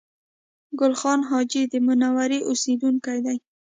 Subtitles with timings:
[0.79, 3.37] ګل خان حاجي د منورې اوسېدونکی دی